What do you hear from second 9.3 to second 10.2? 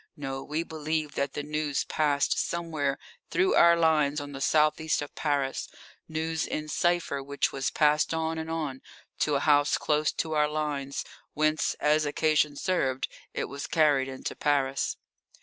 a house close